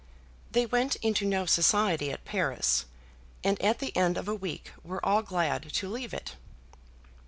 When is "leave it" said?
5.91-6.35